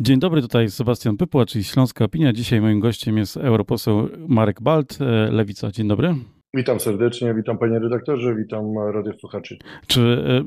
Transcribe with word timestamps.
Dzień 0.00 0.18
dobry, 0.18 0.42
tutaj 0.42 0.70
Sebastian 0.70 1.16
Pypła, 1.16 1.46
czyli 1.46 1.64
Śląska 1.64 2.04
Opinia. 2.04 2.32
Dzisiaj 2.32 2.60
moim 2.60 2.80
gościem 2.80 3.18
jest 3.18 3.36
europoseł 3.36 4.08
Marek 4.28 4.62
Balt, 4.62 4.98
e, 5.00 5.30
Lewica. 5.30 5.70
Dzień 5.70 5.88
dobry. 5.88 6.14
Witam 6.54 6.80
serdecznie, 6.80 7.34
witam 7.34 7.58
panie 7.58 7.78
redaktorze, 7.78 8.34
witam 8.34 8.64
radiosłuchaczy. 8.92 9.58
Czy 9.86 10.00
e, 10.00 10.44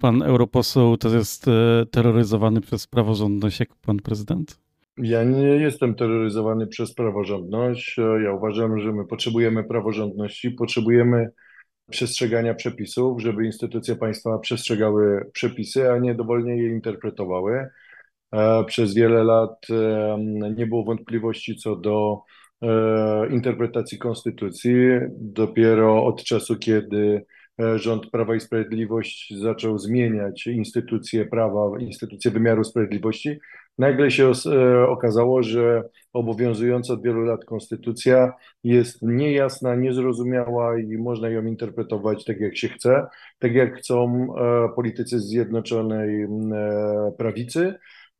pan 0.00 0.22
europoseł 0.22 0.96
to 0.96 1.08
jest 1.08 1.48
e, 1.48 1.86
terroryzowany 1.90 2.60
przez 2.60 2.86
praworządność 2.86 3.60
jak 3.60 3.68
pan 3.86 3.96
prezydent? 3.96 4.58
Ja 4.98 5.24
nie 5.24 5.42
jestem 5.42 5.94
terroryzowany 5.94 6.66
przez 6.66 6.94
praworządność. 6.94 7.96
Ja 8.24 8.32
uważam, 8.32 8.80
że 8.80 8.92
my 8.92 9.04
potrzebujemy 9.04 9.64
praworządności, 9.64 10.50
potrzebujemy 10.50 11.30
przestrzegania 11.90 12.54
przepisów, 12.54 13.22
żeby 13.22 13.46
instytucje 13.46 13.96
państwa 13.96 14.38
przestrzegały 14.38 15.30
przepisy, 15.32 15.90
a 15.90 15.98
nie 15.98 16.14
dowolnie 16.14 16.56
je 16.56 16.68
interpretowały. 16.68 17.68
E, 18.34 18.64
przez 18.64 18.94
wiele 18.94 19.24
lat 19.24 19.66
e, 19.70 20.18
nie 20.56 20.66
było 20.66 20.84
wątpliwości 20.84 21.56
co 21.56 21.76
do 21.76 22.22
e, 22.62 23.28
interpretacji 23.30 23.98
konstytucji. 23.98 24.74
Dopiero 25.18 26.04
od 26.04 26.24
czasu, 26.24 26.56
kiedy 26.56 27.24
rząd 27.76 28.10
Prawa 28.10 28.34
i 28.34 28.40
Sprawiedliwości 28.40 29.38
zaczął 29.38 29.78
zmieniać 29.78 30.46
instytucje 30.46 31.24
prawa, 31.24 31.80
instytucje 31.80 32.30
wymiaru 32.30 32.64
sprawiedliwości, 32.64 33.38
nagle 33.78 34.10
się 34.10 34.32
okazało, 34.88 35.42
że 35.42 35.82
obowiązująca 36.12 36.94
od 36.94 37.02
wielu 37.02 37.20
lat 37.20 37.44
konstytucja 37.44 38.32
jest 38.64 39.02
niejasna, 39.02 39.74
niezrozumiała 39.74 40.78
i 40.78 40.98
można 40.98 41.28
ją 41.28 41.44
interpretować 41.44 42.24
tak, 42.24 42.40
jak 42.40 42.56
się 42.56 42.68
chce, 42.68 43.06
tak 43.38 43.54
jak 43.54 43.78
chcą 43.78 44.28
politycy 44.76 45.20
Zjednoczonej 45.20 46.26
Prawicy. 47.18 47.74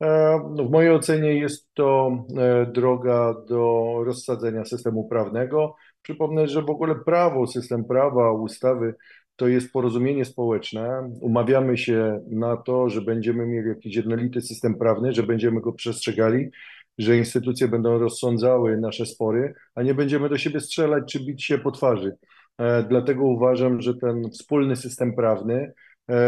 E, 0.04 0.38
w 0.58 0.70
mojej 0.70 0.90
ocenie 0.90 1.34
jest 1.34 1.74
to 1.74 2.18
e, 2.38 2.66
droga 2.66 3.34
do 3.48 3.94
rozsadzenia 4.04 4.64
systemu 4.64 5.08
prawnego. 5.08 5.76
Przypomnę, 6.02 6.48
że 6.48 6.62
w 6.62 6.70
ogóle 6.70 6.94
prawo, 6.94 7.46
system 7.46 7.84
prawa, 7.84 8.32
ustawy 8.32 8.94
to 9.36 9.48
jest 9.48 9.72
porozumienie 9.72 10.24
społeczne. 10.24 11.10
Umawiamy 11.20 11.78
się 11.78 12.20
na 12.30 12.56
to, 12.56 12.88
że 12.88 13.00
będziemy 13.00 13.46
mieli 13.46 13.68
jakiś 13.68 13.96
jednolity 13.96 14.40
system 14.40 14.74
prawny, 14.78 15.12
że 15.12 15.22
będziemy 15.22 15.60
go 15.60 15.72
przestrzegali, 15.72 16.50
że 16.98 17.16
instytucje 17.16 17.68
będą 17.68 17.98
rozsądzały 17.98 18.76
nasze 18.76 19.06
spory, 19.06 19.54
a 19.74 19.82
nie 19.82 19.94
będziemy 19.94 20.28
do 20.28 20.38
siebie 20.38 20.60
strzelać 20.60 21.12
czy 21.12 21.24
bić 21.24 21.44
się 21.44 21.58
po 21.58 21.70
twarzy. 21.70 22.16
E, 22.58 22.82
dlatego 22.82 23.24
uważam, 23.24 23.80
że 23.80 23.94
ten 23.94 24.30
wspólny 24.30 24.76
system 24.76 25.14
prawny 25.14 25.72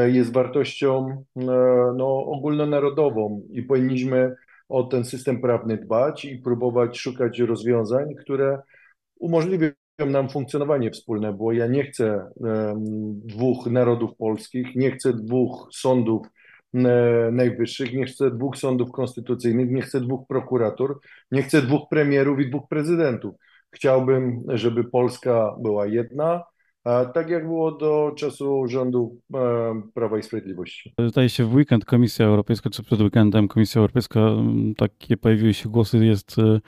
jest 0.06 0.32
wartością 0.32 1.24
e, 1.36 1.42
no, 1.96 2.24
ogólnonarodową 2.26 3.42
i 3.50 3.62
powinniśmy 3.62 4.34
o 4.68 4.82
ten 4.82 5.04
system 5.04 5.40
prawny 5.40 5.76
dbać 5.76 6.24
i 6.24 6.38
próbować 6.38 6.98
szukać 6.98 7.38
rozwiązań, 7.38 8.14
które 8.14 8.58
umożliwią 9.18 9.70
nam 10.06 10.28
funkcjonowanie 10.28 10.90
wspólne, 10.90 11.32
bo 11.32 11.52
ja 11.52 11.66
nie 11.66 11.84
chcę 11.84 12.06
e, 12.06 12.74
dwóch 13.24 13.66
narodów 13.66 14.16
polskich, 14.16 14.76
nie 14.76 14.90
chcę 14.90 15.12
dwóch 15.12 15.68
sądów 15.72 16.26
najwyższych, 17.32 17.92
nie 17.92 18.06
chcę 18.06 18.30
dwóch 18.30 18.56
sądów 18.56 18.92
konstytucyjnych, 18.92 19.70
nie 19.70 19.82
chcę 19.82 20.00
dwóch 20.00 20.26
prokuratur, 20.28 21.00
nie 21.30 21.42
chcę 21.42 21.62
dwóch 21.62 21.88
premierów 21.90 22.40
i 22.40 22.50
dwóch 22.50 22.68
prezydentów. 22.68 23.34
Chciałbym, 23.70 24.42
żeby 24.48 24.84
Polska 24.84 25.56
była 25.60 25.86
jedna, 25.86 26.42
tak 27.14 27.30
jak 27.30 27.46
było 27.46 27.72
do 27.72 28.12
czasu 28.16 28.66
rządu 28.66 29.20
e, 29.34 29.82
Prawa 29.94 30.18
i 30.18 30.22
Sprawiedliwości. 30.22 30.94
Zdaje 31.06 31.28
się 31.28 31.44
w 31.44 31.54
weekend 31.54 31.84
Komisja 31.84 32.26
Europejska, 32.26 32.70
czy 32.70 32.82
przed 32.82 33.00
weekendem 33.00 33.48
Komisja 33.48 33.80
Europejska, 33.80 34.20
takie 34.76 35.16
pojawiły 35.16 35.54
się 35.54 35.68
głosy, 35.68 36.06
jest 36.06 36.38
e, 36.38 36.60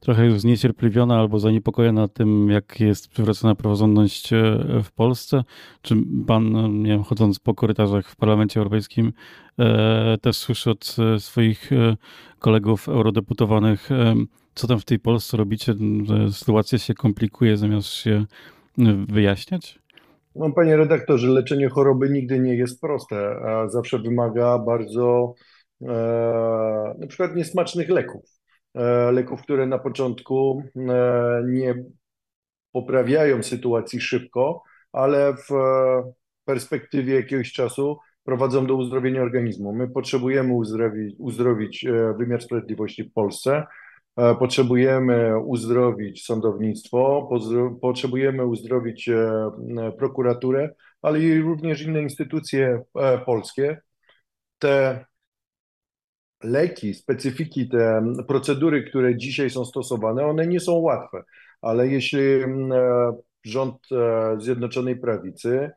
trochę 0.00 0.26
już 0.26 0.40
zniecierpliwiona 0.40 1.18
albo 1.18 1.38
zaniepokojona 1.38 2.08
tym, 2.08 2.50
jak 2.50 2.80
jest 2.80 3.08
przywracana 3.08 3.54
praworządność 3.54 4.32
e, 4.32 4.38
w 4.82 4.92
Polsce. 4.92 5.44
Czy 5.82 5.96
pan, 6.26 6.72
nie 6.82 6.90
wiem, 6.90 7.02
chodząc 7.02 7.38
po 7.38 7.54
korytarzach 7.54 8.10
w 8.10 8.16
Parlamencie 8.16 8.60
Europejskim, 8.60 9.12
też 10.22 10.36
słyszy 10.36 10.70
od 10.70 10.96
swoich 11.18 11.70
kolegów 12.38 12.88
eurodeputowanych, 12.88 13.88
co 14.54 14.66
tam 14.66 14.80
w 14.80 14.84
tej 14.84 14.98
Polsce 14.98 15.36
robicie, 15.36 15.74
że 16.04 16.32
sytuacja 16.32 16.78
się 16.78 16.94
komplikuje 16.94 17.56
zamiast 17.56 17.88
się 17.88 18.24
wyjaśniać? 19.08 19.78
No, 20.34 20.52
panie 20.52 20.76
redaktorze, 20.76 21.28
leczenie 21.28 21.68
choroby 21.68 22.10
nigdy 22.10 22.40
nie 22.40 22.54
jest 22.54 22.80
proste, 22.80 23.36
a 23.44 23.68
zawsze 23.68 23.98
wymaga 23.98 24.58
bardzo 24.58 25.34
e, 25.82 26.94
na 26.98 27.06
przykład 27.06 27.36
niesmacznych 27.36 27.88
leków. 27.88 28.22
E, 28.74 29.12
leków, 29.12 29.42
które 29.42 29.66
na 29.66 29.78
początku 29.78 30.62
e, 30.76 31.42
nie 31.46 31.84
poprawiają 32.72 33.42
sytuacji 33.42 34.00
szybko, 34.00 34.62
ale 34.92 35.34
w 35.34 35.48
perspektywie 36.44 37.14
jakiegoś 37.14 37.52
czasu 37.52 37.98
prowadzą 38.24 38.66
do 38.66 38.74
uzdrowienia 38.74 39.22
organizmu. 39.22 39.72
My 39.72 39.88
potrzebujemy 39.88 40.54
uzdrowić, 40.54 41.14
uzdrowić 41.18 41.84
e, 41.84 42.14
wymiar 42.18 42.42
sprawiedliwości 42.42 43.04
w 43.04 43.12
Polsce. 43.12 43.66
E, 44.16 44.34
potrzebujemy 44.34 45.38
uzdrowić 45.38 46.24
sądownictwo, 46.24 47.28
potrzebujemy 47.80 48.46
uzdrowić 48.46 49.08
e, 49.08 49.50
prokuraturę, 49.98 50.74
ale 51.02 51.20
i 51.20 51.40
również 51.40 51.82
inne 51.82 52.02
instytucje 52.02 52.82
e, 52.94 53.18
polskie. 53.18 53.80
Te 54.58 55.04
leki, 56.42 56.94
specyfiki, 56.94 57.68
te 57.68 58.02
procedury, 58.28 58.84
które 58.84 59.16
dzisiaj 59.16 59.50
są 59.50 59.64
stosowane, 59.64 60.26
one 60.26 60.46
nie 60.46 60.60
są 60.60 60.72
łatwe, 60.72 61.22
ale 61.62 61.88
jeśli 61.88 62.20
rząd 63.44 63.76
Zjednoczonej 64.38 64.96
Prawicy, 64.96 65.70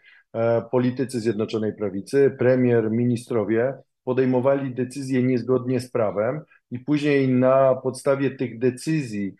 politycy 0.71 1.19
Zjednoczonej 1.19 1.73
Prawicy, 1.73 2.35
premier, 2.39 2.91
ministrowie 2.91 3.73
podejmowali 4.03 4.75
decyzje 4.75 5.23
niezgodnie 5.23 5.79
z 5.79 5.91
prawem 5.91 6.41
i 6.71 6.79
później 6.79 7.27
na 7.27 7.75
podstawie 7.75 8.31
tych 8.31 8.59
decyzji 8.59 9.35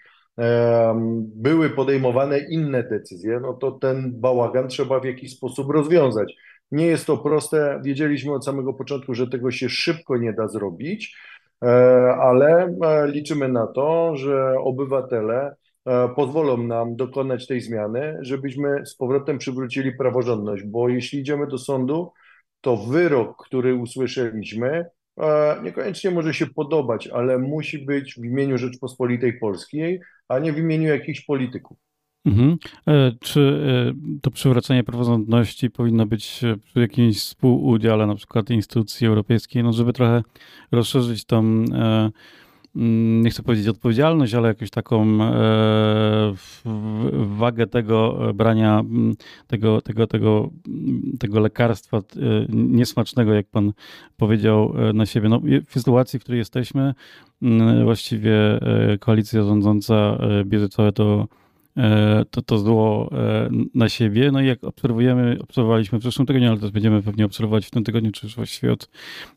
były 1.18 1.70
podejmowane 1.70 2.40
inne 2.40 2.84
decyzje, 2.84 3.40
no 3.40 3.54
to 3.54 3.72
ten 3.72 4.12
bałagan 4.20 4.68
trzeba 4.68 5.00
w 5.00 5.06
jakiś 5.06 5.38
sposób 5.38 5.72
rozwiązać. 5.72 6.36
Nie 6.72 6.86
jest 6.86 7.06
to 7.06 7.18
proste. 7.18 7.82
Wiedzieliśmy 7.84 8.34
od 8.34 8.46
samego 8.46 8.74
początku, 8.74 9.14
że 9.14 9.28
tego 9.28 9.52
się 9.52 9.70
szybko 9.70 10.18
nie 10.18 10.34
da 10.34 10.48
zrobić, 10.48 11.18
e, 11.64 11.68
ale 12.22 12.78
e, 12.84 13.08
liczymy 13.08 13.50
na 13.50 13.68
to, 13.68 14.16
że 14.16 14.56
obywatele 14.60 15.56
e, 15.86 16.10
pozwolą 16.16 16.58
nam 16.58 16.96
dokonać 16.96 17.48
tej 17.48 17.62
zmiany, 17.62 18.18
żebyśmy 18.22 18.86
z 18.86 18.96
powrotem 18.96 19.38
przywrócili 19.38 19.92
praworządność, 19.92 20.64
bo 20.64 20.90
jeśli 20.90 21.20
idziemy 21.20 21.48
do 21.48 21.58
sądu, 21.58 22.12
to 22.62 22.78
wyrok, 22.78 23.46
który 23.46 23.76
usłyszeliśmy, 23.76 24.86
niekoniecznie 25.64 26.12
może 26.12 26.34
się 26.34 26.48
podobać, 26.48 27.08
ale 27.08 27.38
musi 27.38 27.80
być 27.80 28.16
w 28.16 28.26
imieniu 28.26 28.58
Rzeczpospolitej 28.58 29.40
Polskiej, 29.40 30.02
a 30.28 30.40
nie 30.40 30.54
w 30.54 30.58
imieniu 30.58 30.88
jakichś 30.88 31.22
polityków. 31.22 31.78
Mhm. 32.26 32.58
E, 32.88 33.12
czy 33.20 33.42
e, 33.42 34.20
to 34.22 34.32
przywracanie 34.32 34.84
praworządności 34.84 35.70
powinno 35.70 36.06
być 36.06 36.42
przy 36.64 36.80
jakimś 36.80 37.18
współudziale, 37.18 38.08
na 38.08 38.16
przykład 38.16 38.50
instytucji 38.50 39.08
europejskiej, 39.08 39.64
no 39.64 39.74
żeby 39.74 39.94
trochę 39.94 40.24
rozszerzyć 40.72 41.26
tą 41.26 41.66
nie 42.76 43.30
chcę 43.30 43.44
powiedzieć 43.44 43.68
odpowiedzialność, 43.68 44.34
ale 44.34 44.48
jakąś 44.48 44.70
taką 44.70 45.24
e, 45.24 46.34
wagę 47.14 47.68
tego 47.68 48.30
e, 48.30 48.34
brania 48.34 48.80
mm, 48.80 49.16
tego, 49.48 49.82
tego, 49.82 50.08
tego, 50.08 50.50
mm, 50.68 51.18
tego 51.20 51.40
lekarstwa 51.40 51.98
e, 51.98 52.02
niesmacznego, 52.50 53.34
jak 53.34 53.48
pan 53.48 53.74
powiedział, 54.18 54.74
na 54.94 55.06
siebie. 55.06 55.30
No, 55.30 55.42
w 55.68 55.74
sytuacji, 55.74 56.20
w 56.20 56.22
której 56.22 56.40
jesteśmy, 56.40 56.94
właściwie 57.84 58.60
koalicja 59.00 59.44
rządząca 59.44 60.18
bierze 60.46 60.70
całe 60.70 60.92
to 60.92 61.28
to, 62.32 62.42
to 62.42 62.58
zło 62.58 63.10
e, 63.12 63.50
na 63.76 63.90
siebie. 63.90 64.32
No 64.32 64.42
i 64.42 64.48
jak 64.48 64.64
obserwujemy, 64.64 65.38
obserwowaliśmy 65.44 66.00
w 66.00 66.04
zeszłym 66.04 66.28
tygodniu, 66.28 66.50
ale 66.50 66.60
też 66.60 66.72
będziemy 66.72 67.04
pewnie 67.04 67.26
obserwować 67.26 67.66
w 67.66 67.72
tym 67.72 67.84
tygodniu, 67.84 68.12
czy 68.12 68.28
właściwie 68.28 68.74
od 68.74 68.90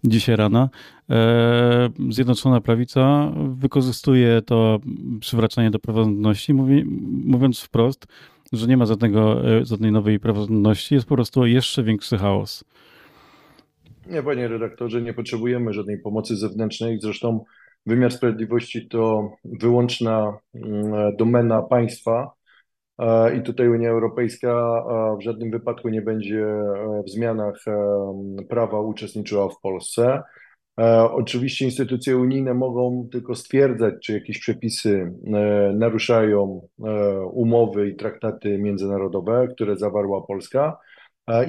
dzisiaj 0.05 0.37
rana, 0.37 0.69
e, 1.11 1.91
Zjednoczona 2.11 2.61
Prawica 2.61 3.33
wykorzystuje 3.37 4.43
to 4.43 4.81
przywracanie 5.21 5.71
do 5.71 5.79
praworządności, 5.79 6.55
mówi, 6.55 6.85
mówiąc 7.25 7.61
wprost, 7.61 8.07
że 8.53 8.67
nie 8.67 8.77
ma 8.77 8.87
żadnego, 8.87 9.43
żadnej 9.63 9.93
nowej 9.93 10.21
praworządności, 10.21 10.95
jest 10.95 11.07
po 11.07 11.15
prostu 11.15 11.47
jeszcze 11.47 11.83
większy 11.83 12.19
chaos. 12.19 12.65
Nie, 14.07 14.23
panie 14.23 14.49
redaktorze, 14.49 15.03
nie 15.03 15.15
potrzebujemy 15.15 15.73
żadnej 15.73 15.99
pomocy 15.99 16.37
zewnętrznej. 16.37 16.99
Zresztą 17.01 17.45
Wymiar 17.87 18.13
sprawiedliwości 18.13 18.89
to 18.89 19.31
wyłączna 19.45 20.39
mm, 20.55 21.17
domena 21.17 21.63
państwa 21.63 22.33
e, 22.99 23.37
i 23.37 23.43
tutaj 23.43 23.69
Unia 23.69 23.91
Europejska 23.91 24.49
e, 24.49 25.17
w 25.17 25.23
żadnym 25.23 25.51
wypadku 25.51 25.89
nie 25.89 26.03
będzie 26.03 26.45
e, 26.45 27.03
w 27.07 27.11
zmianach 27.11 27.65
prawa 28.49 28.81
uczestniczyła 28.81 29.49
w 29.49 29.61
Polsce. 29.61 30.23
Oczywiście 31.11 31.65
instytucje 31.65 32.17
unijne 32.17 32.55
mogą 32.55 33.09
tylko 33.13 33.35
stwierdzać, 33.35 33.95
czy 34.03 34.13
jakieś 34.13 34.39
przepisy 34.39 35.13
naruszają 35.75 36.69
umowy 37.33 37.89
i 37.89 37.97
traktaty 37.97 38.59
międzynarodowe, 38.59 39.49
które 39.49 39.77
zawarła 39.77 40.27
Polska 40.27 40.79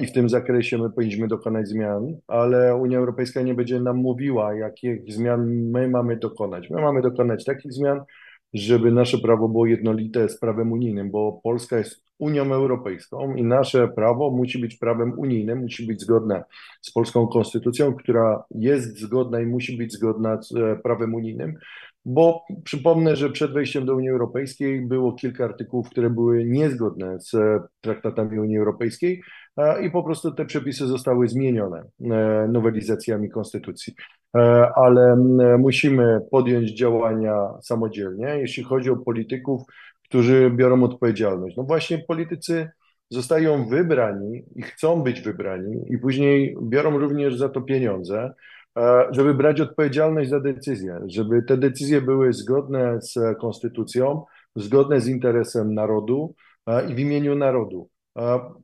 i 0.00 0.06
w 0.06 0.12
tym 0.12 0.28
zakresie 0.28 0.78
my 0.78 0.90
powinniśmy 0.90 1.28
dokonać 1.28 1.68
zmian, 1.68 2.16
ale 2.26 2.76
Unia 2.76 2.98
Europejska 2.98 3.42
nie 3.42 3.54
będzie 3.54 3.80
nam 3.80 3.96
mówiła, 3.96 4.54
jakich 4.54 5.12
zmian 5.12 5.46
my 5.46 5.88
mamy 5.88 6.16
dokonać. 6.16 6.70
My 6.70 6.80
mamy 6.80 7.02
dokonać 7.02 7.44
takich 7.44 7.72
zmian, 7.72 8.00
żeby 8.54 8.92
nasze 8.92 9.18
prawo 9.18 9.48
było 9.48 9.66
jednolite 9.66 10.28
z 10.28 10.38
prawem 10.38 10.72
unijnym, 10.72 11.10
bo 11.10 11.40
Polska 11.42 11.78
jest 11.78 12.04
Unią 12.18 12.52
Europejską 12.52 13.34
i 13.34 13.44
nasze 13.44 13.88
prawo 13.88 14.30
musi 14.30 14.58
być 14.58 14.76
prawem 14.76 15.18
unijnym, 15.18 15.58
musi 15.58 15.86
być 15.86 16.00
zgodne 16.00 16.44
z 16.80 16.92
polską 16.92 17.26
konstytucją, 17.26 17.94
która 17.94 18.44
jest 18.50 18.98
zgodna 18.98 19.40
i 19.40 19.46
musi 19.46 19.76
być 19.76 19.92
zgodna 19.92 20.42
z 20.42 20.56
e, 20.56 20.76
prawem 20.76 21.14
unijnym, 21.14 21.58
bo 22.04 22.44
przypomnę, 22.64 23.16
że 23.16 23.30
przed 23.30 23.52
wejściem 23.52 23.86
do 23.86 23.94
Unii 23.94 24.10
Europejskiej 24.10 24.86
było 24.86 25.12
kilka 25.12 25.44
artykułów, 25.44 25.90
które 25.90 26.10
były 26.10 26.44
niezgodne 26.44 27.20
z 27.20 27.34
e, 27.34 27.60
traktatami 27.80 28.38
Unii 28.38 28.58
Europejskiej 28.58 29.22
i 29.82 29.90
po 29.90 30.02
prostu 30.02 30.32
te 30.32 30.44
przepisy 30.44 30.86
zostały 30.86 31.28
zmienione 31.28 31.82
e, 32.00 32.48
nowelizacjami 32.48 33.30
konstytucji. 33.30 33.94
E, 34.36 34.40
ale 34.76 35.16
musimy 35.58 36.20
podjąć 36.30 36.70
działania 36.70 37.48
samodzielnie, 37.62 38.26
jeśli 38.26 38.62
chodzi 38.62 38.90
o 38.90 38.96
polityków, 38.96 39.62
którzy 40.04 40.50
biorą 40.50 40.82
odpowiedzialność. 40.82 41.56
No 41.56 41.62
właśnie 41.62 41.98
politycy 41.98 42.70
zostają 43.10 43.68
wybrani 43.68 44.44
i 44.56 44.62
chcą 44.62 45.02
być 45.02 45.20
wybrani 45.20 45.84
i 45.86 45.98
później 45.98 46.56
biorą 46.62 46.98
również 46.98 47.36
za 47.36 47.48
to 47.48 47.60
pieniądze, 47.62 48.20
e, 48.22 48.34
żeby 49.10 49.34
brać 49.34 49.60
odpowiedzialność 49.60 50.30
za 50.30 50.40
decyzje, 50.40 51.00
żeby 51.06 51.42
te 51.42 51.56
decyzje 51.56 52.00
były 52.00 52.32
zgodne 52.32 52.98
z 53.02 53.38
konstytucją, 53.40 54.24
zgodne 54.56 55.00
z 55.00 55.08
interesem 55.08 55.74
narodu 55.74 56.34
i 56.88 56.94
w 56.94 56.98
imieniu 56.98 57.34
narodu. 57.34 57.88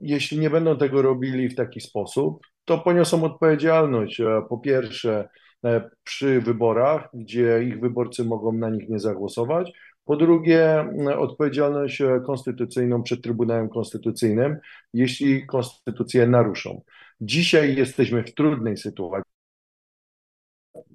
Jeśli 0.00 0.38
nie 0.38 0.50
będą 0.50 0.76
tego 0.76 1.02
robili 1.02 1.48
w 1.48 1.54
taki 1.54 1.80
sposób, 1.80 2.46
to 2.64 2.78
poniosą 2.78 3.24
odpowiedzialność. 3.24 4.22
Po 4.48 4.58
pierwsze, 4.58 5.28
e, 5.64 5.90
przy 6.04 6.40
wyborach, 6.40 7.08
gdzie 7.14 7.64
ich 7.64 7.80
wyborcy 7.80 8.24
mogą 8.24 8.52
na 8.52 8.70
nich 8.70 8.88
nie 8.88 8.98
zagłosować. 8.98 9.72
Po 10.04 10.16
drugie, 10.16 10.88
odpowiedzialność 11.18 12.02
konstytucyjną 12.26 13.02
przed 13.02 13.22
Trybunałem 13.22 13.68
Konstytucyjnym, 13.68 14.56
jeśli 14.94 15.46
konstytucję 15.46 16.26
naruszą. 16.26 16.82
Dzisiaj 17.20 17.76
jesteśmy 17.76 18.22
w 18.22 18.34
trudnej 18.34 18.76
sytuacji. 18.76 19.39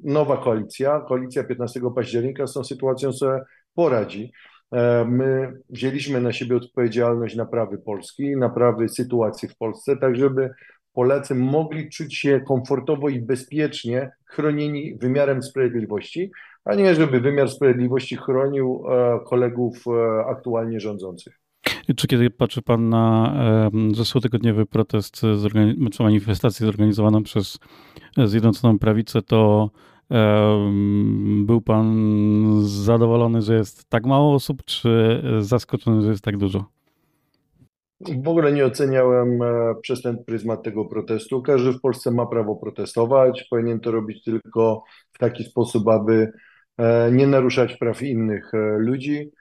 Nowa 0.06 0.38
koalicja, 0.38 1.00
koalicja 1.00 1.44
15 1.44 1.80
października 1.96 2.48
z 2.48 2.54
tą 2.54 2.64
sytuacją 2.64 3.14
sobie 3.14 3.40
poradzi. 3.76 4.32
E, 4.72 5.06
my 5.06 5.54
wzięliśmy 5.70 6.22
na 6.22 6.34
siebie 6.34 6.56
odpowiedzialność 6.56 7.36
naprawy 7.36 7.78
Polski, 7.78 8.38
naprawy 8.38 8.90
sytuacji 8.90 9.50
w 9.50 9.58
Polsce, 9.58 9.98
tak 9.98 10.16
żeby 10.16 10.50
Polacy 10.94 11.36
mogli 11.36 11.90
czuć 11.90 12.18
się 12.18 12.42
komfortowo 12.48 13.10
i 13.10 13.20
bezpiecznie 13.20 14.12
chronieni 14.26 14.98
wymiarem 14.98 15.44
sprawiedliwości, 15.44 16.32
a 16.66 16.76
nie 16.76 16.96
żeby 16.96 17.20
wymiar 17.20 17.50
sprawiedliwości 17.50 18.16
chronił 18.16 18.84
e, 18.88 19.20
kolegów 19.26 19.84
e, 19.88 20.26
aktualnie 20.26 20.80
rządzących. 20.80 21.40
Czy 21.98 22.08
kiedy 22.08 22.30
patrzy 22.30 22.62
Pan 22.62 22.90
na 22.90 23.34
zeszłotygodniowy 23.94 24.66
protest, 24.66 25.22
czy 25.92 26.04
manifestację 26.04 26.66
zorganizowaną 26.66 27.24
przez 27.24 27.60
Zjednoczoną 28.26 28.80
Prawicę, 28.80 29.22
to 29.22 29.70
był 31.46 31.62
pan 31.62 31.96
zadowolony, 32.62 33.42
że 33.42 33.56
jest 33.56 33.90
tak 33.90 34.06
mało 34.06 34.34
osób, 34.34 34.64
czy 34.66 35.22
zaskoczony, 35.40 36.02
że 36.02 36.10
jest 36.10 36.24
tak 36.24 36.38
dużo? 36.38 36.76
W 38.02 38.28
ogóle 38.28 38.52
nie 38.52 38.66
oceniałem 38.66 39.42
e, 39.42 39.76
przez 39.82 40.02
ten 40.02 40.24
pryzmat 40.24 40.64
tego 40.64 40.86
protestu. 40.86 41.42
Każdy 41.42 41.72
w 41.72 41.82
Polsce 41.82 42.12
ma 42.12 42.26
prawo 42.26 42.56
protestować, 42.56 43.48
powinien 43.50 43.80
to 43.80 43.92
robić 43.92 44.24
tylko 44.24 44.84
w 45.14 45.18
taki 45.18 45.44
sposób, 45.44 45.88
aby 45.88 46.32
e, 46.78 47.12
nie 47.12 47.28
naruszać 47.28 47.78
praw 47.78 48.04
innych 48.04 48.54
e, 48.54 48.78
ludzi. 48.78 49.32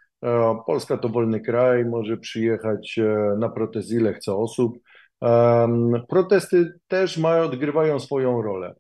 Polska 0.67 0.99
to 0.99 1.09
wolny 1.09 1.41
kraj, 1.41 1.85
może 1.85 2.17
przyjechać 2.17 3.01
na 3.39 3.49
protest 3.49 3.93
ile 3.93 4.15
chce 4.15 4.35
osób. 4.35 4.79
Protesty 6.09 6.73
też 6.89 7.19
mają, 7.19 7.43
odgrywają 7.43 8.01
swoją 8.01 8.43
rolę. 8.43 8.75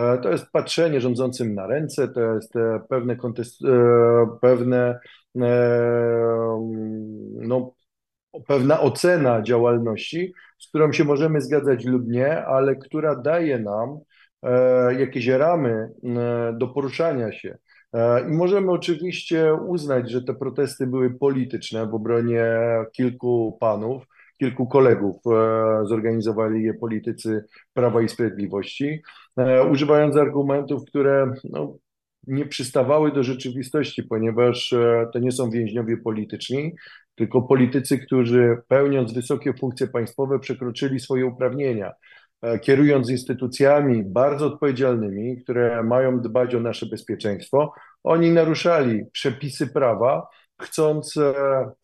E, 0.00 0.18
to 0.18 0.30
jest 0.30 0.50
patrzenie 0.52 1.00
rządzącym 1.00 1.54
na 1.54 1.66
ręce, 1.66 2.08
to 2.08 2.20
jest 2.20 2.56
e, 2.56 2.80
pewne, 2.88 3.16
kontest, 3.16 3.64
e, 3.64 4.26
pewne 4.40 5.00
no, 7.34 7.74
pewna 8.46 8.80
ocena 8.80 9.42
działalności, 9.42 10.32
z 10.58 10.68
którą 10.68 10.92
się 10.92 11.04
możemy 11.04 11.40
zgadzać 11.40 11.84
lub 11.84 12.08
nie, 12.08 12.44
ale 12.44 12.76
która 12.76 13.16
daje 13.16 13.58
nam 13.58 13.98
jakieś 14.98 15.26
ramy 15.26 15.88
do 16.52 16.68
poruszania 16.68 17.32
się. 17.32 17.58
I 18.28 18.32
możemy 18.32 18.70
oczywiście 18.72 19.54
uznać, 19.54 20.10
że 20.10 20.22
te 20.22 20.34
protesty 20.34 20.86
były 20.86 21.10
polityczne 21.10 21.86
w 21.86 21.94
obronie 21.94 22.44
kilku 22.92 23.56
panów, 23.60 24.02
kilku 24.40 24.66
kolegów 24.66 25.16
zorganizowali 25.84 26.62
je 26.62 26.74
politycy 26.74 27.44
Prawa 27.74 28.02
i 28.02 28.08
Sprawiedliwości. 28.08 29.02
E, 29.36 29.64
używając 29.64 30.16
argumentów, 30.16 30.84
które 30.84 31.32
no, 31.44 31.76
nie 32.26 32.46
przystawały 32.46 33.12
do 33.12 33.22
rzeczywistości, 33.22 34.02
ponieważ 34.02 34.72
e, 34.72 35.06
to 35.12 35.18
nie 35.18 35.32
są 35.32 35.50
więźniowie 35.50 35.96
polityczni, 35.96 36.74
tylko 37.14 37.42
politycy, 37.42 37.98
którzy 37.98 38.56
pełniąc 38.68 39.12
wysokie 39.12 39.54
funkcje 39.54 39.88
państwowe 39.88 40.38
przekroczyli 40.38 41.00
swoje 41.00 41.26
uprawnienia, 41.26 41.92
e, 42.42 42.58
kierując 42.58 43.10
instytucjami 43.10 44.04
bardzo 44.04 44.46
odpowiedzialnymi, 44.46 45.42
które 45.42 45.82
mają 45.82 46.20
dbać 46.20 46.54
o 46.54 46.60
nasze 46.60 46.86
bezpieczeństwo, 46.86 47.72
oni 48.04 48.30
naruszali 48.30 49.04
przepisy 49.12 49.66
prawa, 49.66 50.28
chcąc 50.60 51.14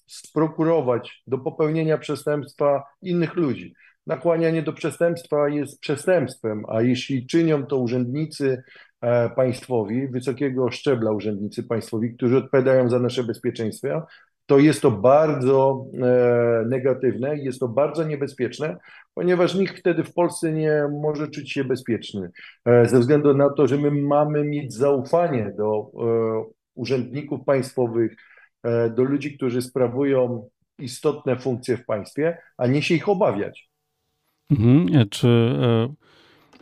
sprokurować 0.06 1.22
do 1.26 1.38
popełnienia 1.38 1.98
przestępstwa 1.98 2.82
innych 3.02 3.34
ludzi. 3.34 3.74
Nakłanianie 4.06 4.62
do 4.62 4.72
przestępstwa 4.72 5.48
jest 5.48 5.80
przestępstwem, 5.80 6.64
a 6.68 6.82
jeśli 6.82 7.26
czynią 7.26 7.66
to 7.66 7.78
urzędnicy 7.78 8.62
e, 9.00 9.30
państwowi, 9.30 10.08
wysokiego 10.08 10.70
szczebla 10.70 11.10
urzędnicy 11.10 11.62
państwowi, 11.62 12.14
którzy 12.14 12.36
odpowiadają 12.36 12.90
za 12.90 12.98
nasze 12.98 13.24
bezpieczeństwo, 13.24 14.06
to 14.46 14.58
jest 14.58 14.82
to 14.82 14.90
bardzo 14.90 15.86
e, 16.02 16.64
negatywne 16.68 17.38
jest 17.38 17.60
to 17.60 17.68
bardzo 17.68 18.04
niebezpieczne, 18.04 18.76
ponieważ 19.14 19.54
nikt 19.54 19.78
wtedy 19.78 20.04
w 20.04 20.14
Polsce 20.14 20.52
nie 20.52 20.88
może 21.02 21.28
czuć 21.28 21.52
się 21.52 21.64
bezpieczny, 21.64 22.30
e, 22.64 22.88
ze 22.88 23.00
względu 23.00 23.34
na 23.34 23.50
to, 23.50 23.66
że 23.66 23.76
my 23.78 23.90
mamy 23.90 24.44
mieć 24.44 24.74
zaufanie 24.74 25.52
do 25.58 25.90
urzędników 26.74 27.44
państwowych, 27.44 28.16
do 28.96 29.04
ludzi, 29.04 29.36
którzy 29.36 29.62
sprawują 29.62 30.48
istotne 30.78 31.36
funkcje 31.36 31.76
w 31.76 31.84
państwie, 31.84 32.38
a 32.56 32.66
nie 32.66 32.82
się 32.82 32.94
ich 32.94 33.08
obawiać. 33.08 33.70
Mhm. 34.50 34.86
E, 34.94 35.06
czy, 35.06 35.28
e, 35.28 35.88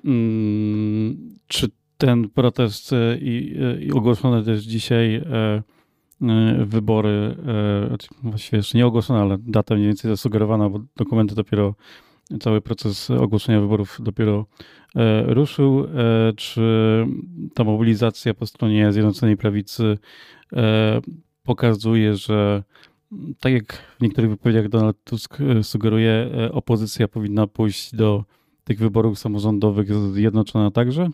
mm, 0.04 1.34
czy 1.46 1.68
ten 1.98 2.28
protest 2.28 2.92
e, 2.92 3.18
i, 3.18 3.56
i 3.80 3.92
ogłoszone 3.92 4.44
też 4.44 4.64
dzisiaj 4.64 5.22
wybory, 6.58 7.36
znaczy 7.88 8.08
właściwie 8.22 8.56
jeszcze 8.56 8.78
nie 8.78 8.86
ogłoszone, 8.86 9.20
ale 9.20 9.38
data 9.40 9.74
mniej 9.74 9.86
więcej 9.86 10.10
zasugerowana, 10.10 10.70
bo 10.70 10.80
dokumenty 10.96 11.34
dopiero, 11.34 11.74
cały 12.40 12.60
proces 12.60 13.10
ogłoszenia 13.10 13.60
wyborów 13.60 13.98
dopiero 14.02 14.46
ruszył. 15.26 15.86
Czy 16.36 16.60
ta 17.54 17.64
mobilizacja 17.64 18.34
po 18.34 18.46
stronie 18.46 18.92
Zjednoczonej 18.92 19.36
Prawicy 19.36 19.98
pokazuje, 21.44 22.14
że 22.14 22.62
tak 23.40 23.52
jak 23.52 23.72
w 23.98 24.02
niektórych 24.02 24.30
wypowiedziach 24.30 24.68
Donald 24.68 24.96
Tusk 25.04 25.38
e, 25.40 25.62
sugeruje, 25.62 26.10
e, 26.10 26.52
opozycja 26.52 27.08
powinna 27.08 27.46
pójść 27.46 27.94
do 27.94 28.24
tych 28.64 28.78
wyborów 28.78 29.18
samorządowych 29.18 29.94
zjednoczona 29.94 30.70
także? 30.70 31.08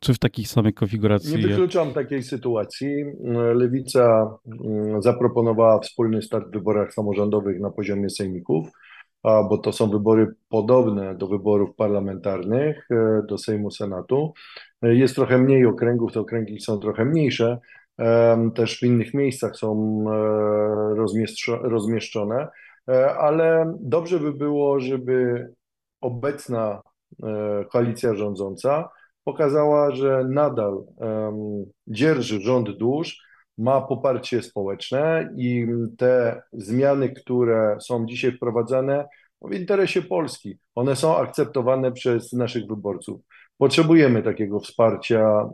Czy 0.00 0.14
w 0.14 0.18
takich 0.18 0.48
samych 0.48 0.74
konfiguracji? 0.74 1.36
Nie 1.36 1.48
wykluczam 1.48 1.92
takiej 1.92 2.22
sytuacji. 2.22 3.04
Lewica 3.54 4.36
mm, 4.64 5.02
zaproponowała 5.02 5.80
wspólny 5.80 6.22
start 6.22 6.48
w 6.48 6.52
wyborach 6.52 6.94
samorządowych 6.94 7.60
na 7.60 7.70
poziomie 7.70 8.10
sejmików, 8.10 8.68
bo 9.24 9.58
to 9.58 9.72
są 9.72 9.90
wybory 9.90 10.34
podobne 10.48 11.14
do 11.14 11.26
wyborów 11.26 11.74
parlamentarnych, 11.76 12.88
e, 12.90 13.22
do 13.28 13.38
Sejmu, 13.38 13.70
Senatu. 13.70 14.32
Jest 14.82 15.14
trochę 15.14 15.38
mniej 15.38 15.66
okręgów, 15.66 16.12
te 16.12 16.20
okręgi 16.20 16.60
są 16.60 16.78
trochę 16.78 17.04
mniejsze, 17.04 17.58
też 18.54 18.78
w 18.78 18.82
innych 18.82 19.14
miejscach 19.14 19.56
są 19.56 20.04
e, 20.08 21.68
rozmieszczone, 21.68 22.48
e, 22.88 23.14
ale 23.14 23.74
dobrze 23.80 24.20
by 24.20 24.32
było, 24.32 24.80
żeby 24.80 25.48
obecna 26.00 26.82
e, 27.22 27.64
koalicja 27.72 28.14
rządząca 28.14 28.88
pokazała, 29.24 29.90
że 29.90 30.24
nadal 30.28 30.84
dzierży 31.86 32.40
rząd 32.40 32.70
dusz, 32.70 33.26
ma 33.58 33.80
poparcie 33.80 34.42
społeczne 34.42 35.34
i 35.36 35.66
te 35.98 36.42
zmiany, 36.52 37.08
które 37.08 37.76
są 37.80 38.06
dzisiaj 38.06 38.32
wprowadzane 38.32 39.06
w 39.42 39.54
interesie 39.54 40.02
Polski, 40.02 40.58
one 40.74 40.96
są 40.96 41.16
akceptowane 41.16 41.92
przez 41.92 42.32
naszych 42.32 42.66
wyborców. 42.66 43.20
Potrzebujemy 43.58 44.22
takiego 44.22 44.60
wsparcia 44.60 45.48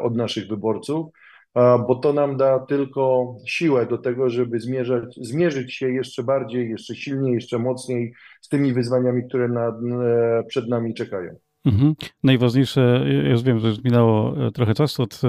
od 0.00 0.16
naszych 0.16 0.48
wyborców, 0.48 1.06
bo 1.54 1.94
to 1.94 2.12
nam 2.12 2.36
da 2.36 2.58
tylko 2.58 3.34
siłę 3.46 3.86
do 3.86 3.98
tego, 3.98 4.30
żeby 4.30 4.60
zmierzać, 4.60 5.18
zmierzyć 5.20 5.74
się 5.74 5.88
jeszcze 5.90 6.22
bardziej, 6.22 6.70
jeszcze 6.70 6.94
silniej, 6.94 7.34
jeszcze 7.34 7.58
mocniej 7.58 8.14
z 8.40 8.48
tymi 8.48 8.72
wyzwaniami, 8.72 9.22
które 9.28 9.48
nad, 9.48 9.74
e, 9.74 10.42
przed 10.48 10.68
nami 10.68 10.94
czekają. 10.94 11.34
Mhm. 11.64 11.94
Najważniejsze, 12.22 13.04
ja 13.24 13.30
już 13.30 13.42
wiem, 13.42 13.58
że 13.58 13.68
już 13.68 13.84
minęło 13.84 14.46
e, 14.46 14.50
trochę 14.50 14.74
czasu 14.74 15.02
od 15.02 15.20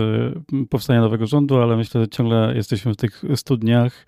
powstania 0.69 1.01
nowego 1.01 1.27
rządu, 1.27 1.57
ale 1.57 1.77
myślę, 1.77 2.01
że 2.01 2.07
ciągle 2.07 2.53
jesteśmy 2.55 2.93
w 2.93 2.97
tych 2.97 3.23
studniach 3.35 4.05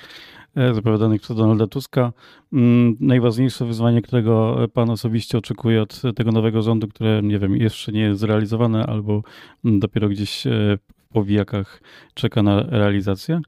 zapowiadanych 0.74 1.22
przez 1.22 1.38
Donalda 1.38 1.68
Tuska. 1.68 2.14
Mm, 2.54 2.98
najważniejsze 3.00 3.66
wyzwanie, 3.66 4.02
którego 4.02 4.58
pan 4.74 4.90
osobiście 4.90 5.38
oczekuje 5.38 5.82
od 5.82 6.02
tego 6.16 6.32
nowego 6.32 6.62
rządu, 6.62 6.88
które 6.88 7.22
nie 7.24 7.40
wiem, 7.40 7.56
jeszcze 7.56 7.92
nie 7.92 8.02
jest 8.02 8.20
zrealizowane 8.20 8.86
albo 8.86 9.22
dopiero 9.64 10.10
gdzieś 10.10 10.48
e, 10.48 10.78
powijakach 11.08 11.82
czeka 12.14 12.44
na 12.44 12.64
realizację? 12.70 13.40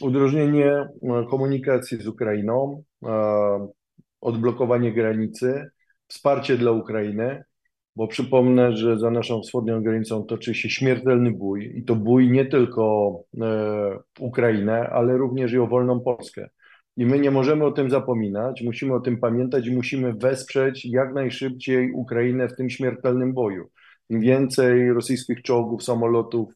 Udrożnienie 0.00 0.66
e, 0.66 0.88
komunikacji 1.30 1.98
z 2.02 2.06
Ukrainą, 2.06 2.82
e, 3.02 3.68
odblokowanie 4.20 4.92
granicy, 4.92 5.70
wsparcie 6.08 6.58
dla 6.58 6.72
Ukrainy, 6.72 7.44
bo 7.96 8.08
przypomnę, 8.08 8.76
że 8.76 8.98
za 8.98 9.10
naszą 9.10 9.42
wschodnią 9.42 9.82
granicą 9.82 10.24
toczy 10.24 10.54
się 10.54 10.70
śmiertelny 10.70 11.30
bój 11.30 11.78
i 11.78 11.84
to 11.84 11.96
bój 11.96 12.30
nie 12.30 12.46
tylko 12.46 13.14
e, 13.40 13.98
Ukrainę, 14.20 14.90
ale 14.90 15.16
również 15.16 15.52
i 15.52 15.58
o 15.58 15.66
wolną 15.66 16.00
Polskę. 16.00 16.48
I 16.96 17.06
my 17.06 17.18
nie 17.18 17.30
możemy 17.30 17.64
o 17.64 17.72
tym 17.72 17.90
zapominać, 17.90 18.62
musimy 18.62 18.94
o 18.94 19.00
tym 19.00 19.20
pamiętać 19.20 19.66
i 19.66 19.76
musimy 19.76 20.12
wesprzeć 20.12 20.84
jak 20.84 21.14
najszybciej 21.14 21.92
Ukrainę 21.92 22.48
w 22.48 22.56
tym 22.56 22.70
śmiertelnym 22.70 23.32
boju. 23.32 23.70
Im 24.12 24.20
więcej 24.20 24.92
rosyjskich 24.92 25.42
czołgów, 25.42 25.82
samolotów, 25.82 26.54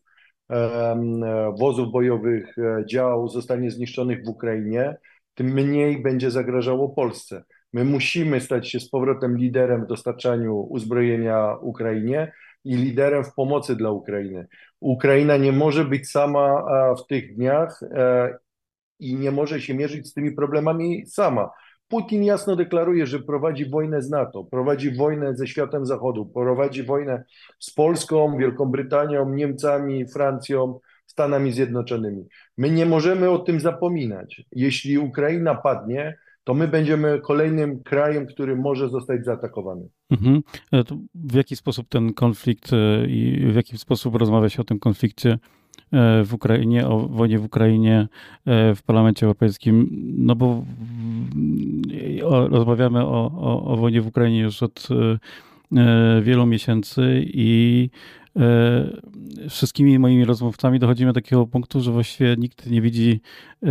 wozów 1.59 1.93
bojowych, 1.93 2.59
e, 2.59 2.85
dział 2.87 3.29
zostanie 3.29 3.71
zniszczonych 3.71 4.25
w 4.25 4.29
Ukrainie, 4.29 4.97
tym 5.35 5.47
mniej 5.47 6.03
będzie 6.03 6.31
zagrażało 6.31 6.89
Polsce. 6.89 7.45
My 7.73 7.85
musimy 7.85 8.41
stać 8.41 8.71
się 8.71 8.81
z 8.81 8.91
powrotem 8.91 9.39
liderem 9.39 9.85
w 9.85 9.87
dostarczaniu 9.87 10.57
uzbrojenia 10.57 11.57
Ukrainie 11.61 12.33
i 12.65 12.77
liderem 12.77 13.25
w 13.25 13.35
pomocy 13.35 13.77
dla 13.77 13.91
Ukrainy. 13.91 14.47
Ukraina 14.81 15.37
nie 15.37 15.53
może 15.53 15.85
być 15.85 16.11
sama 16.11 16.65
w 16.95 17.07
tych 17.07 17.37
dniach 17.37 17.83
e, 17.83 18.35
i 18.99 19.15
nie 19.15 19.31
może 19.31 19.61
się 19.61 19.75
mierzyć 19.75 20.09
z 20.09 20.15
tymi 20.15 20.33
problemami 20.33 21.07
sama. 21.07 21.51
Putin 21.89 22.25
jasno 22.25 22.57
deklaruje, 22.57 23.07
że 23.07 23.19
prowadzi 23.19 23.71
wojnę 23.71 24.03
z 24.03 24.11
NATO, 24.11 24.45
prowadzi 24.45 24.91
wojnę 24.91 25.37
ze 25.37 25.47
światem 25.47 25.87
zachodu, 25.87 26.27
prowadzi 26.27 26.83
wojnę 26.83 27.25
z 27.59 27.75
Polską, 27.75 28.37
Wielką 28.39 28.67
Brytanią, 28.67 29.35
Niemcami, 29.35 30.09
Francją, 30.09 30.81
Stanami 31.07 31.53
Zjednoczonymi. 31.53 32.25
My 32.59 32.71
nie 32.71 32.87
możemy 32.87 33.31
o 33.31 33.39
tym 33.39 33.61
zapominać. 33.61 34.43
Jeśli 34.53 34.99
Ukraina 34.99 35.55
padnie, 35.55 36.19
to 36.47 36.55
my 36.55 36.69
będziemy 36.69 37.21
kolejnym 37.21 37.83
krajem, 37.83 38.27
który 38.27 38.57
może 38.57 38.89
zostać 38.89 39.25
zaatakowany. 39.25 39.89
Mhm. 40.11 40.43
E, 40.73 40.85
w 41.15 41.35
jaki 41.35 41.57
sposób 41.57 41.89
ten 41.89 42.13
konflikt 42.13 42.73
e, 42.73 43.07
i 43.07 43.47
w 43.53 43.55
jaki 43.55 43.79
sposób 43.79 44.15
rozmawia 44.15 44.49
się 44.49 44.63
o 44.63 44.65
tym 44.65 44.79
konflikcie 44.79 45.39
e, 45.93 46.25
w 46.25 46.35
Ukrainie, 46.35 46.89
o 46.89 46.99
wojnie 46.99 47.39
w 47.39 47.45
Ukrainie 47.45 48.09
w 48.77 48.79
Parlamencie 48.87 49.27
Europejskim? 49.27 49.89
No 50.19 50.37
bo 50.37 50.65
rozmawiamy 52.49 53.05
o, 53.05 53.33
o, 53.35 53.65
o 53.65 53.77
wojnie 53.77 54.01
w 54.01 54.07
Ukrainie 54.07 54.41
już 54.41 54.63
od 54.63 54.89
wielu 56.23 56.47
miesięcy 56.47 57.25
i 57.27 57.91
E, 58.37 59.49
wszystkimi 59.49 59.99
moimi 59.99 60.25
rozmówcami 60.25 60.79
dochodzimy 60.79 61.13
do 61.13 61.21
takiego 61.21 61.47
punktu, 61.47 61.81
że 61.81 61.93
właściwie 61.93 62.37
nikt 62.39 62.71
nie 62.71 62.83
widzi 62.83 63.21
e, 63.63 63.69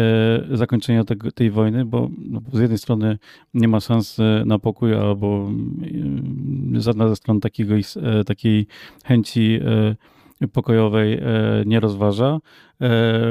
zakończenia 0.58 1.04
tej 1.36 1.52
wojny, 1.52 1.86
bo 1.86 2.10
no, 2.18 2.42
z 2.54 2.60
jednej 2.60 2.78
strony 2.78 3.18
nie 3.54 3.68
ma 3.68 3.80
szans 3.80 4.18
na 4.46 4.60
pokój, 4.60 4.96
albo 4.96 5.50
e, 6.76 6.82
żadna 6.82 7.10
ze 7.10 7.16
stron 7.16 7.40
takiego, 7.40 7.76
takiej 8.26 8.68
chęci 9.04 9.60
pokojowej 10.54 11.22
nie 11.66 11.80
rozważa. 11.80 12.40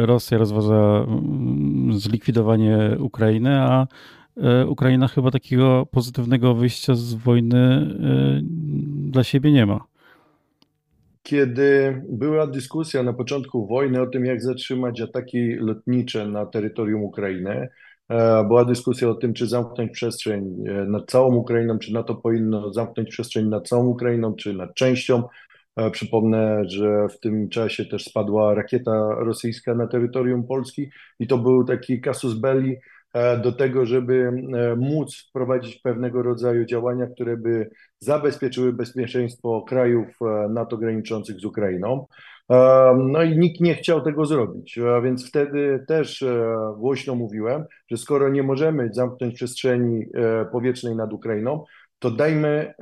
Rosja 0.01 0.39
rozważa 0.39 1.05
mm, 1.09 1.99
zlikwidowanie 1.99 2.79
Ukrainy, 2.99 3.61
a 3.61 3.87
Ukraina 4.69 5.09
chyba 5.09 5.31
takiego 5.31 5.87
pozytywnego 5.91 6.55
wyjścia 6.55 6.95
z 6.95 7.15
wojny 7.15 7.87
dla 9.11 9.25
siebie 9.25 9.53
nie 9.53 9.67
ma 9.67 9.85
kiedy 11.25 12.03
była 12.09 12.47
dyskusja 12.47 13.03
na 13.03 13.13
początku 13.13 13.67
wojny 13.67 14.01
o 14.03 14.07
tym, 14.07 14.25
jak 14.25 14.43
zatrzymać 14.43 15.01
ataki 15.01 15.55
lotnicze 15.55 16.27
na 16.27 16.47
terytorium 16.47 17.03
Ukrainy, 17.03 17.69
e, 18.09 18.45
była 18.45 18.65
dyskusja 18.65 19.09
o 19.09 19.15
tym, 19.15 19.35
czy 19.35 19.47
zamknąć 19.47 19.91
przestrzeń 19.91 20.65
e, 20.69 20.73
nad 20.73 21.11
całą 21.11 21.35
Ukrainą, 21.35 21.79
czy 21.79 21.93
NATO 21.93 22.15
powinno 22.15 22.73
zamknąć 22.73 23.11
przestrzeń 23.11 23.49
nad 23.49 23.69
całą 23.69 23.87
Ukrainą, 23.87 24.35
czy 24.35 24.53
nad 24.53 24.75
częścią. 24.75 25.23
E, 25.77 25.91
przypomnę, 25.91 26.63
że 26.67 27.09
w 27.09 27.21
tym 27.21 27.49
czasie 27.49 27.85
też 27.85 28.05
spadła 28.05 28.55
rakieta 28.55 29.15
rosyjska 29.19 29.75
na 29.75 29.87
terytorium 29.87 30.47
Polski 30.47 30.91
i 31.21 31.27
to 31.27 31.39
był 31.39 31.65
taki 31.65 32.01
casus 32.01 32.35
belli 32.35 32.77
E, 32.77 32.94
do 33.43 33.53
tego, 33.53 33.87
żeby 33.87 34.33
e, 34.55 34.77
móc 34.77 35.27
wprowadzić 35.29 35.81
pewnego 35.81 36.23
rodzaju 36.23 36.65
działania, 36.65 37.07
które 37.07 37.37
by 37.37 37.71
zabezpieczyły 37.99 38.73
bezpieczeństwo 38.73 39.65
krajów 39.69 40.07
e, 40.23 40.49
NATO 40.49 40.77
graniczących 40.77 41.41
z 41.41 41.45
Ukrainą. 41.45 42.07
No 42.97 43.23
i 43.23 43.39
nikt 43.39 43.61
nie 43.61 43.75
chciał 43.75 44.01
tego 44.01 44.27
zrobić, 44.27 44.79
a 44.79 45.01
więc 45.01 45.29
wtedy 45.29 45.85
też 45.89 46.25
głośno 46.79 47.15
mówiłem, 47.15 47.65
że 47.91 47.97
skoro 47.97 48.29
nie 48.29 48.43
możemy 48.43 48.89
zamknąć 48.93 49.35
przestrzeni 49.35 50.07
powietrznej 50.53 50.97
nad 50.97 51.13
Ukrainą, 51.13 51.65
to 51.99 52.11
dajmy 52.11 52.75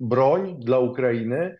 broń 0.00 0.56
dla 0.58 0.78
Ukrainy, 0.78 1.56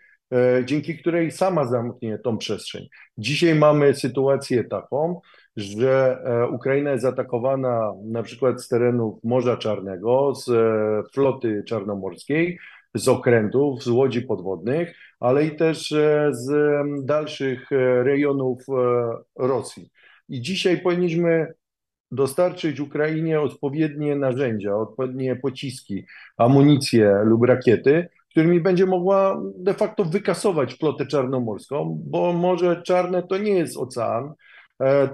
dzięki 0.64 0.98
której 0.98 1.30
sama 1.30 1.64
zamknie 1.64 2.18
tą 2.18 2.38
przestrzeń. 2.38 2.86
Dzisiaj 3.18 3.54
mamy 3.54 3.94
sytuację 3.94 4.64
taką, 4.64 5.20
że 5.56 6.18
e, 6.24 6.48
Ukraina 6.48 6.90
jest 6.90 7.04
atakowana 7.04 7.92
na 8.04 8.22
przykład 8.22 8.62
z 8.62 8.68
terenów 8.68 9.24
Morza 9.24 9.56
Czarnego, 9.56 10.34
z 10.34 10.48
e, 10.48 11.12
floty 11.12 11.62
czarnomorskiej, 11.66 12.58
z 12.94 13.08
okrętów, 13.08 13.82
z 13.82 13.88
łodzi 13.88 14.22
podwodnych, 14.22 14.96
ale 15.20 15.46
i 15.46 15.56
też 15.56 15.92
e, 15.92 16.28
z 16.32 16.52
dalszych 17.04 17.70
rejonów 18.02 18.62
Rosji. 19.38 19.90
I 20.28 20.40
dzisiaj 20.40 20.80
powinniśmy 20.80 21.52
dostarczyć 22.10 22.80
Ukrainie 22.80 23.40
odpowiednie 23.40 24.16
narzędzia, 24.16 24.76
odpowiednie 24.76 25.36
pociski, 25.36 26.04
amunicję 26.36 27.22
lub 27.24 27.44
rakiety, 27.44 28.08
którymi 28.30 28.60
będzie 28.60 28.86
mogła 28.86 29.42
de 29.56 29.74
facto 29.74 30.04
wykasować 30.04 30.74
flotę 30.74 31.06
czarnomorską, 31.06 32.02
bo 32.04 32.32
Morze 32.32 32.82
Czarne 32.82 33.22
to 33.22 33.38
nie 33.38 33.52
jest 33.52 33.76
ocean, 33.76 34.34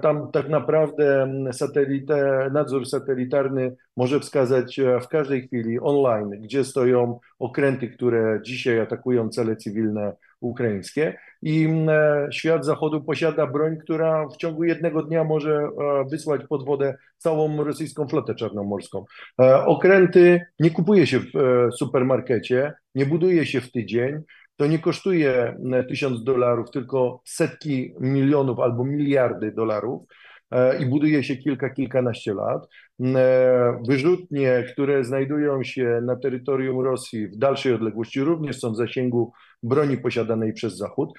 tam 0.01 0.31
tak 0.31 0.49
naprawdę 0.49 1.33
satelite, 1.51 2.49
nadzór 2.53 2.85
satelitarny 2.85 3.75
może 3.97 4.19
wskazać 4.19 4.79
e, 4.79 4.99
w 4.99 5.07
każdej 5.07 5.47
chwili 5.47 5.79
online, 5.79 6.29
gdzie 6.29 6.63
stoją 6.63 7.19
okręty, 7.39 7.87
które 7.87 8.39
dzisiaj 8.43 8.79
atakują 8.79 9.29
cele 9.29 9.55
cywilne 9.55 10.13
ukraińskie. 10.41 11.17
I 11.41 11.67
e, 11.89 12.27
świat 12.31 12.65
zachodu 12.65 13.01
posiada 13.01 13.47
broń, 13.47 13.77
która 13.77 14.27
w 14.27 14.37
ciągu 14.37 14.63
jednego 14.63 15.03
dnia 15.03 15.23
może 15.23 15.69
wysłać 16.11 16.41
pod 16.49 16.65
wodę 16.65 16.97
całą 17.17 17.63
rosyjską 17.63 18.07
flotę 18.07 18.35
czarnomorską. 18.35 19.05
Okręty 19.65 20.41
nie 20.59 20.71
kupuje 20.71 21.07
się 21.07 21.19
w 21.19 21.33
supermarkecie, 21.77 22.73
nie 22.95 23.05
buduje 23.05 23.45
się 23.45 23.61
w 23.61 23.71
tydzień 23.71 24.21
to 24.59 24.67
nie 24.67 24.79
kosztuje 24.79 25.55
e, 25.73 25.83
tysiąc 25.83 26.23
dolarów, 26.23 26.71
tylko 26.71 27.21
setki 27.25 27.93
milionów 27.99 28.59
albo 28.59 28.85
miliardy 28.85 29.51
dolarów 29.51 30.01
e, 30.51 30.83
i 30.83 30.85
buduje 30.85 31.23
się 31.23 31.35
kilka, 31.37 31.69
kilkanaście 31.69 32.33
lat. 32.33 32.67
E, 33.15 33.81
wyrzutnie, 33.87 34.63
które 34.73 35.03
znajdują 35.03 35.63
się 35.63 35.99
na 36.03 36.15
terytorium 36.15 36.79
Rosji 36.79 37.27
w 37.27 37.37
dalszej 37.37 37.73
odległości, 37.73 38.21
również 38.21 38.59
są 38.59 38.71
w 38.71 38.77
zasięgu 38.77 39.33
broni 39.63 39.97
posiadanej 39.97 40.53
przez 40.53 40.77
Zachód. 40.77 41.09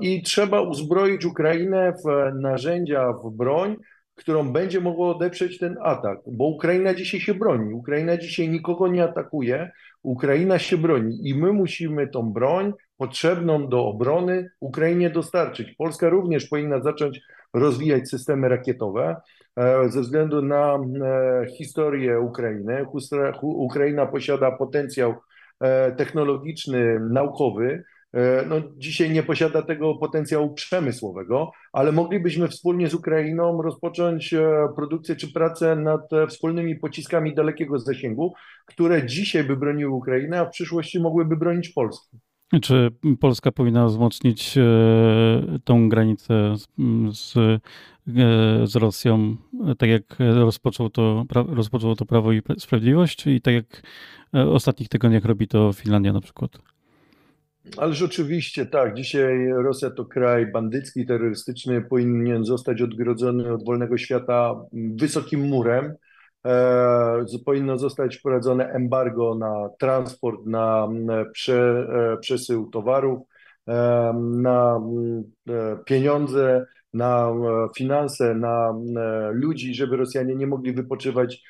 I 0.00 0.22
trzeba 0.22 0.60
uzbroić 0.60 1.24
Ukrainę 1.24 1.92
w 1.92 2.34
narzędzia, 2.40 3.12
w 3.12 3.30
broń, 3.30 3.76
którą 4.14 4.52
będzie 4.52 4.80
mogło 4.80 5.16
odeprzeć 5.16 5.58
ten 5.58 5.76
atak, 5.82 6.18
bo 6.26 6.44
Ukraina 6.44 6.94
dzisiaj 6.94 7.20
się 7.20 7.34
broni. 7.34 7.74
Ukraina 7.74 8.16
dzisiaj 8.16 8.48
nikogo 8.48 8.88
nie 8.88 9.04
atakuje. 9.04 9.70
Ukraina 10.02 10.58
się 10.58 10.78
broni 10.78 11.28
i 11.28 11.34
my 11.34 11.52
musimy 11.52 12.08
tą 12.08 12.32
broń 12.32 12.72
potrzebną 12.96 13.68
do 13.68 13.86
obrony 13.86 14.50
Ukrainie 14.60 15.10
dostarczyć. 15.10 15.74
Polska 15.78 16.08
również 16.08 16.46
powinna 16.46 16.80
zacząć 16.80 17.20
rozwijać 17.54 18.08
systemy 18.08 18.48
rakietowe 18.48 19.16
e, 19.56 19.88
ze 19.88 20.00
względu 20.00 20.42
na 20.42 20.74
e, 20.74 21.46
historię 21.58 22.20
Ukrainy. 22.20 22.84
Ukraina 23.42 24.06
posiada 24.06 24.52
potencjał 24.52 25.14
e, 25.60 25.92
technologiczny, 25.92 27.00
naukowy, 27.00 27.84
no, 28.46 28.56
dzisiaj 28.76 29.10
nie 29.10 29.22
posiada 29.22 29.62
tego 29.62 29.94
potencjału 29.94 30.54
przemysłowego, 30.54 31.50
ale 31.72 31.92
moglibyśmy 31.92 32.48
wspólnie 32.48 32.88
z 32.88 32.94
Ukrainą 32.94 33.62
rozpocząć 33.62 34.34
e, 34.34 34.68
produkcję 34.76 35.16
czy 35.16 35.32
pracę 35.32 35.76
nad 35.76 36.12
e, 36.12 36.26
wspólnymi 36.26 36.76
pociskami 36.76 37.34
dalekiego 37.34 37.78
zasięgu, 37.78 38.34
które 38.66 39.06
dzisiaj 39.06 39.44
by 39.44 39.56
broniły 39.56 39.92
Ukrainę, 39.92 40.40
a 40.40 40.44
w 40.44 40.50
przyszłości 40.50 41.00
mogłyby 41.00 41.36
bronić 41.36 41.68
Polski. 41.68 42.18
Czy 42.62 42.90
Polska 43.20 43.52
powinna 43.52 43.86
wzmocnić 43.86 44.54
tą 45.64 45.88
granicę 45.88 46.54
z, 47.12 47.34
z 48.64 48.76
Rosją, 48.76 49.36
tak 49.78 49.88
jak 49.88 50.02
rozpoczął 50.18 50.90
to, 50.90 51.24
rozpoczęło 51.34 51.96
to 51.96 52.06
Prawo 52.06 52.32
i 52.32 52.42
Sprawiedliwość 52.58 53.26
i 53.26 53.40
tak 53.40 53.54
jak 53.54 53.82
w 54.32 54.48
ostatnich 54.48 54.88
tygodniach 54.88 55.24
robi 55.24 55.48
to 55.48 55.72
Finlandia 55.72 56.12
na 56.12 56.20
przykład? 56.20 56.58
Ależ 57.76 58.02
oczywiście 58.02 58.66
tak. 58.66 58.94
Dzisiaj 58.94 59.48
Rosja 59.48 59.90
to 59.90 60.04
kraj 60.04 60.52
bandycki, 60.52 61.06
terrorystyczny, 61.06 61.82
powinien 61.82 62.44
zostać 62.44 62.82
odgrodzony 62.82 63.52
od 63.52 63.64
wolnego 63.64 63.98
świata 63.98 64.54
wysokim 64.72 65.40
murem. 65.40 65.94
E, 66.46 67.24
powinno 67.44 67.78
zostać 67.78 68.16
wprowadzone 68.16 68.68
embargo 68.72 69.34
na 69.34 69.68
transport, 69.78 70.46
na 70.46 70.88
prze, 71.32 71.86
e, 72.14 72.16
przesył 72.20 72.70
towarów, 72.70 73.18
e, 73.68 74.12
na 74.20 74.80
e, 75.48 75.78
pieniądze, 75.84 76.66
na 76.92 77.28
e, 77.28 77.68
finanse, 77.76 78.34
na 78.34 78.74
ludzi, 79.32 79.74
żeby 79.74 79.96
Rosjanie 79.96 80.34
nie 80.34 80.46
mogli 80.46 80.72
wypoczywać 80.72 81.42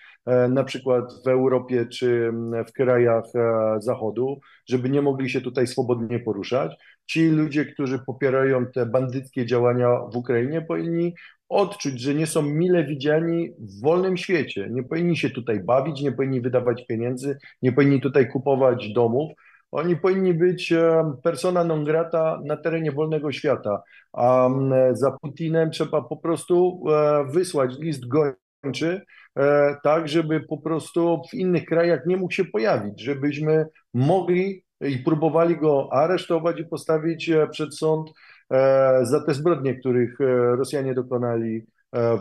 na 0.49 0.65
przykład 0.65 1.05
w 1.25 1.29
Europie 1.29 1.87
czy 1.87 2.33
w 2.69 2.73
krajach 2.73 3.25
e, 3.35 3.81
Zachodu, 3.81 4.41
żeby 4.69 4.91
nie 4.91 5.03
mogli 5.03 5.31
się 5.31 5.41
tutaj 5.41 5.67
swobodnie 5.67 6.19
poruszać. 6.19 6.77
Ci 7.07 7.29
ludzie, 7.29 7.65
którzy 7.65 7.99
popierają 7.99 8.67
te 8.67 8.87
bandyckie 8.87 9.47
działania 9.47 9.89
w 10.13 10.17
Ukrainie, 10.17 10.63
powinni 10.63 11.15
odczuć, 11.49 12.01
że 12.01 12.15
nie 12.15 12.27
są 12.27 12.43
mile 12.43 12.85
widziani 12.85 13.51
w 13.59 13.81
wolnym 13.83 14.17
świecie. 14.17 14.69
Nie 14.71 14.83
powinni 14.83 15.17
się 15.17 15.31
tutaj 15.31 15.61
bawić, 15.61 16.03
nie 16.03 16.13
powinni 16.13 16.41
wydawać 16.41 16.87
pieniędzy, 16.87 17.39
nie 17.63 17.73
powinni 17.73 18.01
tutaj 18.01 18.29
kupować 18.29 18.93
domów. 18.93 19.33
Oni 19.71 19.97
powinni 19.97 20.35
być 20.35 20.73
e, 20.73 21.13
persona 21.23 21.65
non 21.65 21.85
grata 21.85 22.41
na 22.45 22.57
terenie 22.57 22.93
wolnego 22.93 23.33
świata. 23.33 23.83
A 24.13 24.51
za 24.93 25.11
Putinem 25.11 25.71
trzeba 25.71 26.03
po 26.03 26.17
prostu 26.17 26.85
wysłać 27.33 27.79
list 27.79 28.09
gończy, 28.09 28.48
E, 28.65 29.77
tak, 29.83 30.09
żeby 30.09 30.41
po 30.41 30.59
prostu 30.59 31.23
w 31.31 31.35
innych 31.35 31.65
krajach 31.65 32.07
nie 32.07 32.17
mógł 32.17 32.33
się 32.33 32.45
pojawić, 32.45 33.01
żebyśmy 33.03 33.67
mogli 33.95 34.65
i 34.81 34.99
próbowali 34.99 35.57
go 35.57 35.89
aresztować 35.93 36.61
i 36.61 36.65
postawić 36.65 37.31
e, 37.31 37.49
przed 37.49 37.77
sąd 37.77 38.11
e, 38.51 38.99
za 39.03 39.25
te 39.25 39.35
zbrodnie, 39.35 39.75
których 39.75 40.19
Rosjanie 40.59 40.95
dokonali 40.95 41.67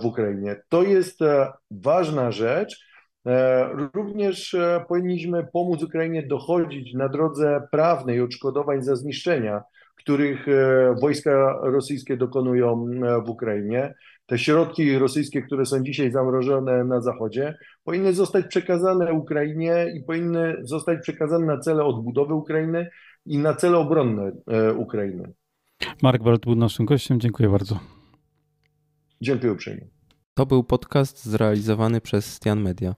w 0.01 0.06
Ukrainie. 0.06 0.56
To 0.70 0.84
jest 0.84 1.20
ważna 1.72 2.32
rzecz. 2.32 2.88
Również 3.94 4.56
powinniśmy 4.88 5.48
pomóc 5.53 5.84
Ukrainie 5.84 6.27
dochodzić 6.27 6.94
na 6.94 7.10
drodze 7.10 7.62
prawnej 7.72 8.22
odszkodowań 8.22 8.84
za 8.84 8.96
zniszczenia, 8.96 9.62
których 9.96 10.46
wojska 11.02 11.60
rosyjskie 11.62 12.17
dokonują 12.17 12.86
w 13.26 13.30
Ukrainie 13.30 13.93
te 14.28 14.38
środki 14.38 14.98
rosyjskie, 14.98 15.42
które 15.42 15.66
są 15.66 15.84
dzisiaj 15.84 16.12
zamrożone 16.12 16.84
na 16.84 17.02
Zachodzie, 17.02 17.58
powinny 17.84 18.13
zostać 18.13 18.48
przekazane 18.48 19.13
Ukrainie 19.13 19.86
i 19.96 20.04
powinny 20.04 20.56
zostać 20.63 21.02
przekazane 21.02 21.46
na 21.46 21.60
cele 21.60 21.84
odbudowy 21.84 22.34
Ukrainy 22.34 22.90
i 23.26 23.38
na 23.38 23.54
cele 23.54 23.78
obronne 23.78 24.32
e, 24.48 24.74
Ukrainy. 24.74 25.34
Mark 26.02 26.24
Wald 26.24 26.46
był 26.46 26.56
naszym 26.56 26.86
gościem. 26.86 27.20
Dziękuję 27.20 27.50
bardzo. 27.50 27.80
Dziękuję 29.22 29.52
uprzejmie. 29.52 29.88
To 30.34 30.46
był 30.46 30.63
podcast 30.63 31.26
zrealizowany 31.26 32.02
przez 32.02 32.34
Stian 32.34 32.62
Media. 32.62 32.96